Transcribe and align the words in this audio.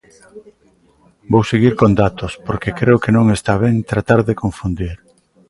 Vou 1.31 1.43
seguir 1.51 1.73
con 1.81 1.91
datos, 2.03 2.31
porque 2.45 2.75
creo 2.79 3.01
que 3.03 3.15
non 3.17 3.25
está 3.37 3.53
ben 3.63 3.75
tratar 3.91 4.19
de 4.27 4.37
confundir. 4.41 4.95